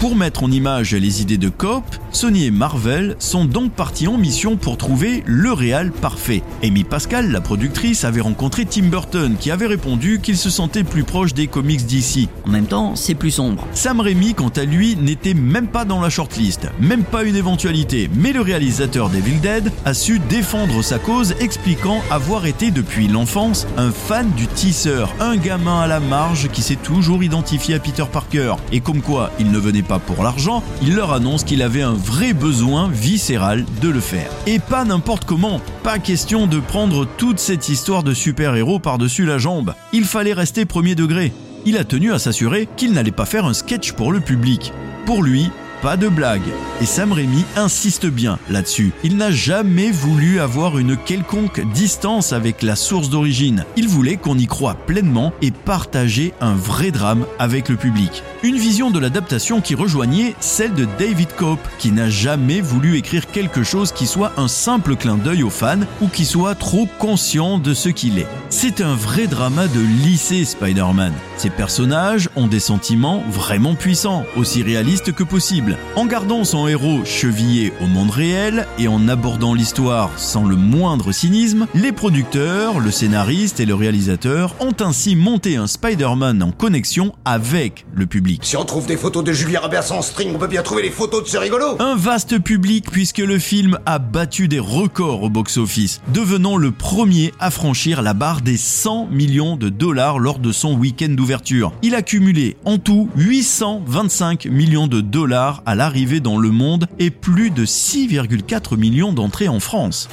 [0.00, 1.82] Pour mettre en image les idées de Coop,
[2.12, 6.44] Sony et Marvel sont donc partis en mission pour trouver le réal parfait.
[6.62, 11.02] Amy Pascal, la productrice, avait rencontré Tim Burton qui avait répondu qu'il se sentait plus
[11.02, 12.28] proche des comics d'ici.
[12.46, 13.66] En même temps, c'est plus sombre.
[13.72, 18.08] Sam Raimi, quant à lui, n'était même pas dans la shortlist, même pas une éventualité,
[18.14, 23.66] mais le réalisateur Devil Dead a su défendre sa cause expliquant avoir été depuis l'enfance
[23.76, 28.04] un fan du tisseur, un gamin à la marge qui s'est toujours identifié à Peter
[28.10, 31.82] Parker, et comme quoi il ne venait pas pour l'argent, il leur annonce qu'il avait
[31.82, 34.30] un vrai besoin viscéral de le faire.
[34.46, 39.38] Et pas n'importe comment, pas question de prendre toute cette histoire de super-héros par-dessus la
[39.38, 39.74] jambe.
[39.92, 41.32] Il fallait rester premier degré.
[41.64, 44.72] Il a tenu à s'assurer qu'il n'allait pas faire un sketch pour le public.
[45.06, 45.50] Pour lui,
[45.82, 46.42] pas de blague.
[46.80, 48.92] Et Sam Raimi insiste bien là-dessus.
[49.04, 53.64] Il n'a jamais voulu avoir une quelconque distance avec la source d'origine.
[53.76, 58.22] Il voulait qu'on y croit pleinement et partager un vrai drame avec le public.
[58.42, 63.30] Une vision de l'adaptation qui rejoignait celle de David Cope, qui n'a jamais voulu écrire
[63.30, 67.58] quelque chose qui soit un simple clin d'œil aux fans ou qui soit trop conscient
[67.58, 68.28] de ce qu'il est.
[68.48, 71.12] C'est un vrai drama de lycée Spider-Man.
[71.36, 75.67] Ces personnages ont des sentiments vraiment puissants, aussi réalistes que possible.
[75.96, 81.12] En gardant son héros chevillé au monde réel et en abordant l'histoire sans le moindre
[81.12, 87.14] cynisme, les producteurs, le scénariste et le réalisateur ont ainsi monté un Spider-Man en connexion
[87.24, 88.42] avec le public.
[88.44, 90.90] Si on trouve des photos de Julia Roberts en string, on peut bien trouver les
[90.90, 95.30] photos de ce rigolo Un vaste public puisque le film a battu des records au
[95.30, 100.52] box-office, devenant le premier à franchir la barre des 100 millions de dollars lors de
[100.52, 101.72] son week-end d'ouverture.
[101.82, 107.10] Il a cumulé en tout 825 millions de dollars à l'arrivée dans le monde et
[107.10, 110.08] plus de 6,4 millions d'entrées en France.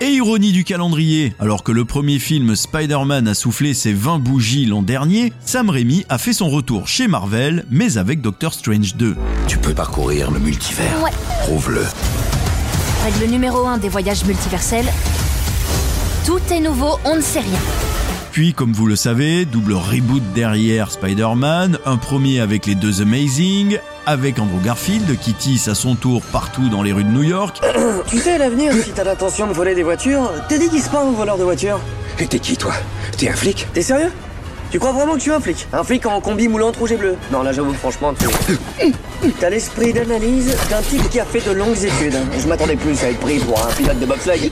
[0.00, 4.66] Et ironie du calendrier, alors que le premier film Spider-Man a soufflé ses 20 bougies
[4.66, 9.14] l'an dernier, Sam Raimi a fait son retour chez Marvel, mais avec Doctor Strange 2.
[9.46, 11.00] Tu peux parcourir le multivers.
[11.04, 11.12] Ouais.
[11.42, 11.84] Prouve-le.
[13.04, 14.90] Règle numéro 1 des voyages multiversels.
[16.26, 17.60] Tout est nouveau, on ne sait rien.
[18.32, 23.78] Puis, comme vous le savez, double reboot derrière Spider-Man, un premier avec les deux Amazing,
[24.06, 27.60] avec Andrew Garfield qui tisse à son tour partout dans les rues de New York.
[28.08, 31.12] tu sais, à l'avenir, si t'as l'intention de voler des voitures, te déguise pas en
[31.12, 31.78] voleur de voitures.
[32.18, 32.72] Et t'es qui, toi?
[33.18, 33.66] T'es un flic?
[33.74, 34.10] T'es sérieux?
[34.72, 36.96] Tu crois vraiment que tu es un flic Un flic en combi moulante rouge et
[36.96, 38.26] bleu Non, là, j'avoue, franchement, tu...
[39.38, 42.16] T'as l'esprit d'analyse d'un type qui a fait de longues études.
[42.40, 44.50] Je m'attendais plus à être pris pour un pilote de bobsleigh.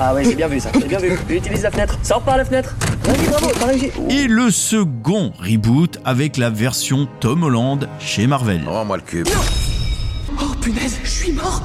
[0.00, 1.16] Ah ouais, j'ai bien vu ça, j'ai bien vu.
[1.28, 2.74] Utilise la fenêtre, sors par la fenêtre.
[4.08, 8.62] Et le second reboot avec la version Tom Holland chez Marvel.
[8.66, 9.28] Rends-moi le cube.
[10.40, 11.62] Oh punaise, je suis mort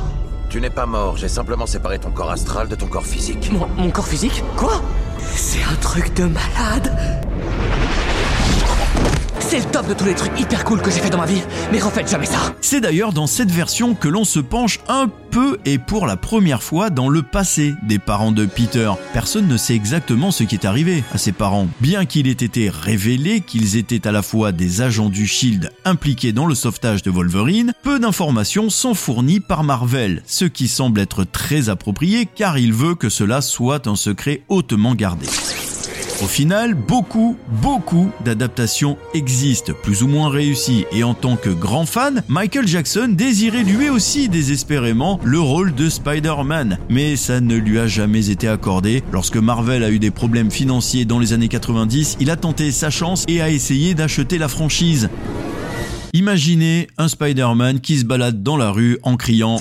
[0.50, 3.52] Tu n'es pas mort, j'ai simplement séparé ton corps astral de ton corps physique.
[3.52, 4.84] Mon, mon corps physique Quoi?
[5.34, 6.96] C'est un truc de malade
[9.56, 11.42] c'est le top de tous les trucs hyper cool que j'ai fait dans ma vie,
[11.72, 12.54] mais refaites jamais ça.
[12.60, 16.62] C'est d'ailleurs dans cette version que l'on se penche un peu et pour la première
[16.62, 18.92] fois dans le passé des parents de Peter.
[19.14, 21.70] Personne ne sait exactement ce qui est arrivé à ses parents.
[21.80, 26.34] Bien qu'il ait été révélé qu'ils étaient à la fois des agents du Shield impliqués
[26.34, 31.24] dans le sauvetage de Wolverine, peu d'informations sont fournies par Marvel, ce qui semble être
[31.24, 35.28] très approprié car il veut que cela soit un secret hautement gardé.
[36.24, 41.86] Au final, beaucoup, beaucoup d'adaptations existent, plus ou moins réussies, et en tant que grand
[41.86, 47.80] fan, Michael Jackson désirait lui aussi désespérément le rôle de Spider-Man, mais ça ne lui
[47.80, 49.04] a jamais été accordé.
[49.12, 52.90] Lorsque Marvel a eu des problèmes financiers dans les années 90, il a tenté sa
[52.90, 55.10] chance et a essayé d'acheter la franchise.
[56.14, 59.60] Imaginez un Spider-Man qui se balade dans la rue en criant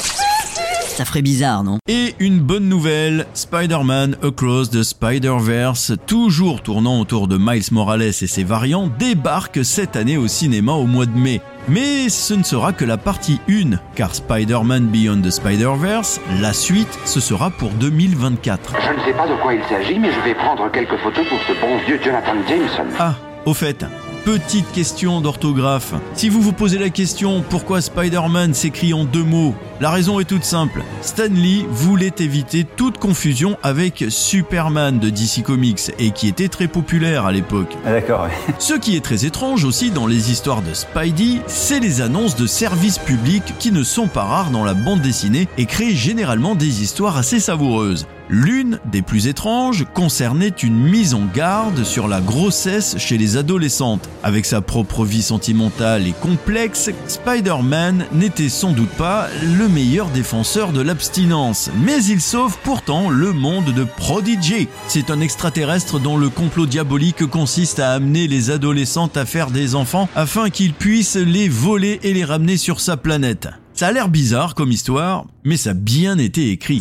[0.94, 1.78] ça ferait bizarre, non?
[1.88, 8.12] Et une bonne nouvelle, Spider-Man Across the Spider-Verse, toujours tournant autour de Miles Morales et
[8.12, 11.40] ses variants, débarque cette année au cinéma au mois de mai.
[11.68, 16.98] Mais ce ne sera que la partie 1, car Spider-Man Beyond the Spider-Verse, la suite,
[17.04, 18.74] ce sera pour 2024.
[18.80, 21.38] Je ne sais pas de quoi il s'agit, mais je vais prendre quelques photos pour
[21.48, 22.86] ce bon vieux Jonathan Jameson.
[22.98, 23.14] Ah,
[23.46, 23.84] au fait,
[24.24, 25.92] Petite question d'orthographe.
[26.14, 30.24] Si vous vous posez la question pourquoi Spider-Man s'écrit en deux mots, la raison est
[30.24, 30.82] toute simple.
[31.02, 36.68] Stan Lee voulait éviter toute confusion avec Superman de DC Comics et qui était très
[36.68, 37.76] populaire à l'époque.
[37.84, 42.00] Ah, D'accord, Ce qui est très étrange aussi dans les histoires de Spidey, c'est les
[42.00, 45.94] annonces de services publics qui ne sont pas rares dans la bande dessinée et créent
[45.94, 48.06] généralement des histoires assez savoureuses.
[48.30, 54.08] L'une des plus étranges concernait une mise en garde sur la grossesse chez les adolescentes.
[54.22, 60.72] Avec sa propre vie sentimentale et complexe, Spider-Man n'était sans doute pas le meilleur défenseur
[60.72, 64.68] de l'abstinence, mais il sauve pourtant le monde de Prodigy.
[64.88, 69.74] C'est un extraterrestre dont le complot diabolique consiste à amener les adolescentes à faire des
[69.74, 73.48] enfants afin qu'il puisse les voler et les ramener sur sa planète.
[73.74, 76.80] Ça a l'air bizarre comme histoire, mais ça a bien été écrit.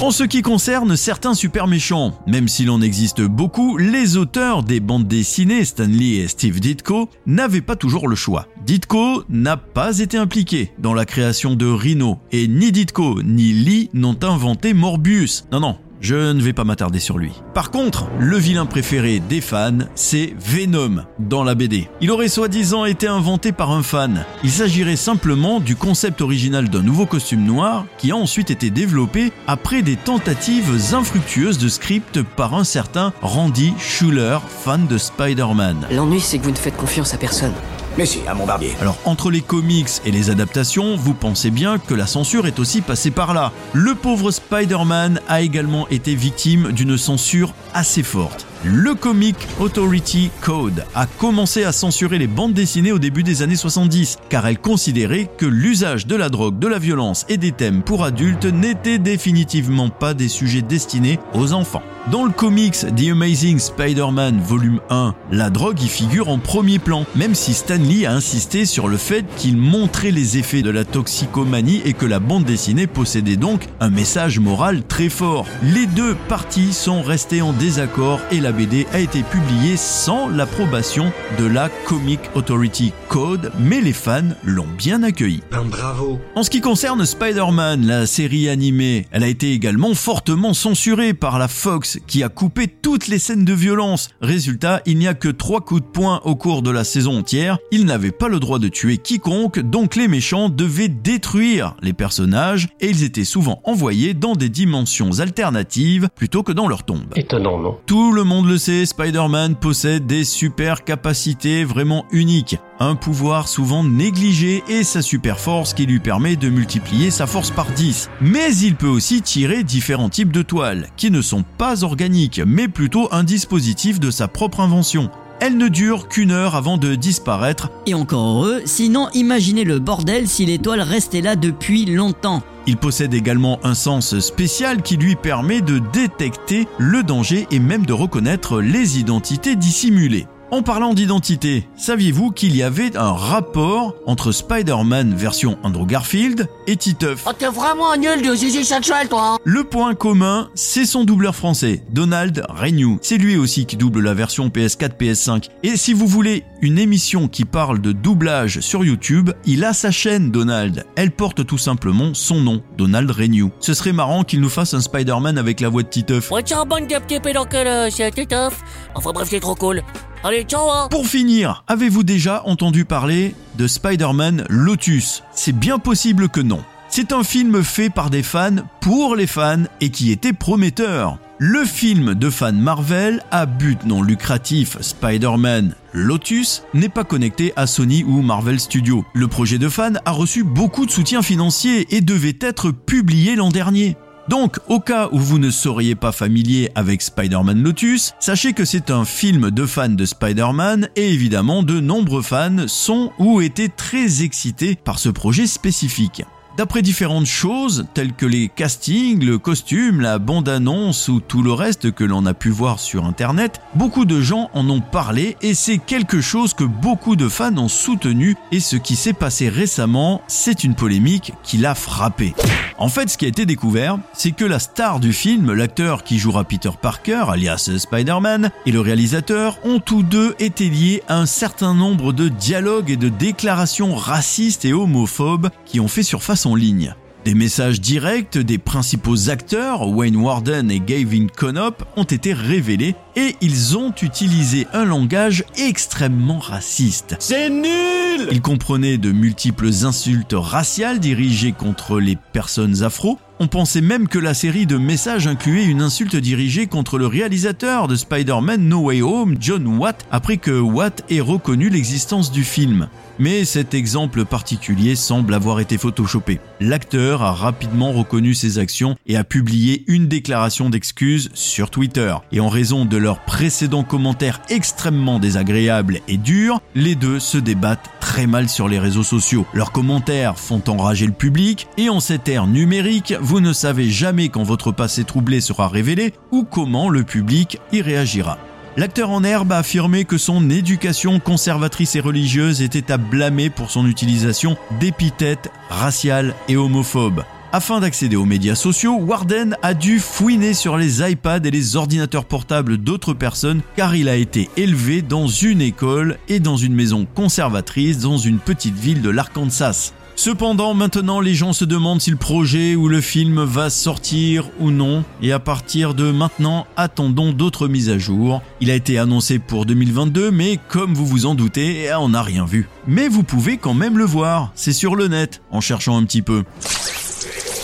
[0.00, 4.80] En ce qui concerne certains super méchants, même s'il en existe beaucoup, les auteurs des
[4.80, 8.46] bandes dessinées Stanley et Steve Ditko n'avaient pas toujours le choix.
[8.66, 13.88] Ditko n'a pas été impliqué dans la création de Rhino, et ni Ditko ni Lee
[13.94, 15.46] n'ont inventé Morbius.
[15.52, 17.32] Non, non, je ne vais pas m'attarder sur lui.
[17.54, 21.88] Par contre, le vilain préféré des fans, c'est Venom dans la BD.
[22.02, 24.26] Il aurait soi-disant été inventé par un fan.
[24.42, 29.32] Il s'agirait simplement du concept original d'un nouveau costume noir qui a ensuite été développé
[29.46, 35.86] après des tentatives infructueuses de script par un certain Randy Schuller, fan de Spider-Man.
[35.90, 37.54] L'ennui, c'est que vous ne faites confiance à personne.
[37.96, 38.74] Mais si, à mon barbier.
[38.80, 42.80] Alors, entre les comics et les adaptations, vous pensez bien que la censure est aussi
[42.80, 43.52] passée par là.
[43.72, 48.46] Le pauvre Spider-Man a également été victime d'une censure assez forte.
[48.64, 53.56] Le Comic Authority Code a commencé à censurer les bandes dessinées au début des années
[53.56, 57.82] 70, car elle considérait que l'usage de la drogue, de la violence et des thèmes
[57.82, 61.82] pour adultes n'étaient définitivement pas des sujets destinés aux enfants.
[62.12, 67.06] Dans le comics The Amazing Spider-Man Volume 1, la drogue y figure en premier plan,
[67.16, 70.84] même si Stan Lee a insisté sur le fait qu'il montrait les effets de la
[70.84, 75.46] toxicomanie et que la bande dessinée possédait donc un message moral très fort.
[75.62, 81.10] Les deux parties sont restées en désaccord et la BD a été publiée sans l'approbation
[81.38, 85.40] de la Comic Authority Code, mais les fans l'ont bien accueilli.
[85.50, 86.20] Ben bravo.
[86.34, 91.38] En ce qui concerne Spider-Man, la série animée, elle a été également fortement censurée par
[91.38, 94.08] la Fox qui a coupé toutes les scènes de violence.
[94.20, 97.58] Résultat, il n'y a que trois coups de poing au cours de la saison entière.
[97.70, 102.68] Ils n'avaient pas le droit de tuer quiconque, donc les méchants devaient détruire les personnages
[102.80, 107.12] et ils étaient souvent envoyés dans des dimensions alternatives plutôt que dans leur tombe.
[107.16, 107.78] Étonnant, non?
[107.86, 112.58] Tout le monde le sait, Spider-Man possède des super capacités vraiment uniques.
[112.80, 117.50] Un pouvoir souvent négligé et sa super force qui lui permet de multiplier sa force
[117.50, 118.10] par 10.
[118.20, 122.66] Mais il peut aussi tirer différents types de toiles, qui ne sont pas organiques, mais
[122.66, 125.10] plutôt un dispositif de sa propre invention.
[125.40, 127.70] Elle ne dure qu'une heure avant de disparaître.
[127.86, 132.42] Et encore heureux, sinon imaginez le bordel si l'étoile restait là depuis longtemps.
[132.66, 137.84] Il possède également un sens spécial qui lui permet de détecter le danger et même
[137.84, 140.26] de reconnaître les identités dissimulées.
[140.54, 146.76] En parlant d'identité, saviez-vous qu'il y avait un rapport entre Spider-Man version Andrew Garfield et
[146.76, 147.24] Titeuf?
[147.26, 151.82] Oh, t'es vraiment nul de Gigi Satchel, toi Le point commun, c'est son doubleur français,
[151.90, 152.98] Donald Renew.
[153.02, 155.48] C'est lui aussi qui double la version PS4, PS5.
[155.64, 159.90] Et si vous voulez une émission qui parle de doublage sur YouTube, il a sa
[159.90, 160.84] chaîne Donald.
[160.94, 163.50] Elle porte tout simplement son nom, Donald Renew.
[163.58, 166.30] Ce serait marrant qu'il nous fasse un Spider-Man avec la voix de Titeuf.
[166.30, 168.60] Ouais, petits pédocles, euh, c'est Titeuf.
[168.94, 169.82] Enfin bref, c'est trop cool.
[170.26, 170.88] Hein.
[170.90, 175.22] Pour finir, avez-vous déjà entendu parler de Spider-Man Lotus?
[175.34, 176.64] C'est bien possible que non.
[176.88, 181.18] C'est un film fait par des fans pour les fans et qui était prometteur.
[181.38, 187.66] Le film de fans Marvel à but non lucratif Spider-Man Lotus n'est pas connecté à
[187.66, 189.04] Sony ou Marvel Studios.
[189.12, 193.50] Le projet de fans a reçu beaucoup de soutien financier et devait être publié l'an
[193.50, 193.96] dernier.
[194.28, 198.90] Donc, au cas où vous ne seriez pas familier avec Spider-Man Lotus, sachez que c'est
[198.90, 204.22] un film de fans de Spider-Man et évidemment de nombreux fans sont ou étaient très
[204.22, 206.22] excités par ce projet spécifique.
[206.56, 211.90] D'après différentes choses, telles que les castings, le costume, la bande-annonce ou tout le reste
[211.90, 215.78] que l'on a pu voir sur internet, beaucoup de gens en ont parlé et c'est
[215.78, 220.62] quelque chose que beaucoup de fans ont soutenu et ce qui s'est passé récemment, c'est
[220.62, 222.34] une polémique qui l'a frappé.
[222.78, 226.20] En fait, ce qui a été découvert, c'est que la star du film, l'acteur qui
[226.20, 231.26] jouera Peter Parker, alias Spider-Man, et le réalisateur ont tous deux été liés à un
[231.26, 236.54] certain nombre de dialogues et de déclarations racistes et homophobes qui ont fait surface en
[236.54, 236.94] ligne.
[237.24, 243.36] Des messages directs des principaux acteurs, Wayne Warden et Gavin Conop, ont été révélés et
[243.40, 247.16] ils ont utilisé un langage extrêmement raciste.
[247.20, 253.80] C'est nul Ils comprenaient de multiples insultes raciales dirigées contre les personnes afro, on pensait
[253.80, 258.68] même que la série de messages incluait une insulte dirigée contre le réalisateur de Spider-Man
[258.68, 262.88] No Way Home, John Watt, après que Watt ait reconnu l'existence du film.
[263.18, 266.40] Mais cet exemple particulier semble avoir été photoshopé.
[266.60, 272.14] L'acteur a rapidement reconnu ses actions et a publié une déclaration d'excuses sur Twitter.
[272.32, 277.90] Et en raison de leurs précédents commentaires extrêmement désagréables et durs, les deux se débattent
[278.00, 279.46] très mal sur les réseaux sociaux.
[279.54, 284.28] Leurs commentaires font enrager le public et en cette ère numérique, vous ne savez jamais
[284.28, 288.38] quand votre passé troublé sera révélé ou comment le public y réagira.
[288.76, 293.70] L'acteur en herbe a affirmé que son éducation conservatrice et religieuse était à blâmer pour
[293.70, 297.22] son utilisation d'épithètes raciales et homophobes.
[297.52, 302.24] Afin d'accéder aux médias sociaux, Warden a dû fouiner sur les iPads et les ordinateurs
[302.24, 307.06] portables d'autres personnes car il a été élevé dans une école et dans une maison
[307.14, 309.92] conservatrice dans une petite ville de l'Arkansas.
[310.16, 314.70] Cependant, maintenant, les gens se demandent si le projet ou le film va sortir ou
[314.70, 318.40] non, et à partir de maintenant, attendons d'autres mises à jour.
[318.60, 322.44] Il a été annoncé pour 2022, mais comme vous vous en doutez, on n'a rien
[322.44, 322.68] vu.
[322.86, 326.22] Mais vous pouvez quand même le voir, c'est sur le net, en cherchant un petit
[326.22, 326.44] peu.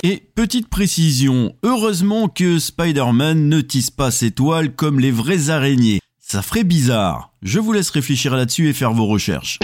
[0.02, 6.00] Et petite précision, heureusement que Spider-Man ne tisse pas ses toiles comme les vraies araignées.
[6.18, 7.32] Ça ferait bizarre.
[7.42, 9.58] Je vous laisse réfléchir là-dessus et faire vos recherches.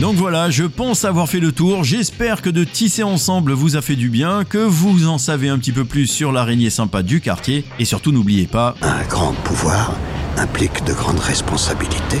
[0.00, 1.84] Donc voilà, je pense avoir fait le tour.
[1.84, 5.58] J'espère que de tisser ensemble vous a fait du bien, que vous en savez un
[5.58, 7.64] petit peu plus sur l'araignée sympa du quartier.
[7.78, 8.74] Et surtout, n'oubliez pas...
[8.82, 9.92] Un grand pouvoir
[10.36, 12.20] implique de grandes responsabilités.